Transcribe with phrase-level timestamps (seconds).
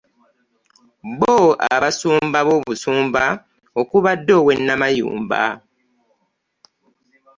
[1.19, 1.35] Bo
[1.73, 3.23] abasumba b'Obusumba
[3.81, 5.41] okubadde ow'e Namayumba